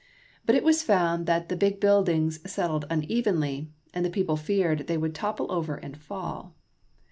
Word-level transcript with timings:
But 0.47 0.55
it 0.55 0.63
was 0.63 0.81
found 0.81 1.27
that 1.27 1.47
the 1.49 1.55
big 1.55 1.79
build 1.79 2.09
ings 2.09 2.39
settled 2.51 2.85
unevenly, 2.89 3.69
and 3.93 4.03
the 4.03 4.09
people 4.09 4.35
feared 4.35 4.87
they 4.87 4.97
would 4.97 5.13
topple 5.13 5.51
over 5.51 5.75
and 5.75 5.95
fall. 5.95 6.55